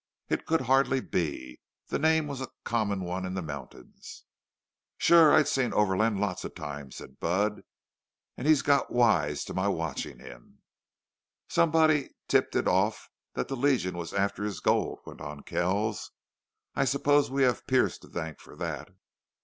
It 0.29 0.47
could 0.47 0.61
hardly 0.61 0.99
be; 0.99 1.61
that 1.89 1.99
name 1.99 2.25
was 2.25 2.41
a 2.41 2.49
common 2.63 3.01
one 3.03 3.23
in 3.23 3.35
the 3.35 3.41
mountains. 3.43 4.23
"Shore, 4.97 5.31
I 5.31 5.43
seen 5.43 5.73
Overland 5.73 6.19
lots 6.19 6.43
of 6.43 6.55
times," 6.55 6.95
said 6.95 7.19
Budd. 7.19 7.61
"An' 8.35 8.47
he 8.47 8.55
got 8.63 8.91
wise 8.91 9.45
to 9.45 9.53
my 9.53 9.67
watchin' 9.67 10.17
him." 10.19 10.63
"Somebody 11.49 12.15
tipped 12.27 12.55
it 12.55 12.67
off 12.67 13.09
that 13.35 13.47
the 13.47 13.55
Legion 13.55 13.95
was 13.95 14.11
after 14.11 14.43
his 14.43 14.59
gold," 14.59 15.01
went 15.05 15.21
on 15.21 15.43
Kells. 15.43 16.09
"I 16.73 16.85
suppose 16.85 17.29
we 17.29 17.43
have 17.43 17.67
Pearce 17.67 17.99
to 17.99 18.07
thank 18.09 18.39
for 18.39 18.55
that. 18.55 18.89